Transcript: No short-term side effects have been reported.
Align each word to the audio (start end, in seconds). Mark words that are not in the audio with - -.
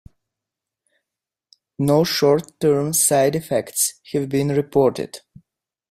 No 1.77 2.03
short-term 2.03 2.91
side 2.93 3.35
effects 3.35 3.99
have 4.13 4.29
been 4.29 4.47
reported. 4.49 5.19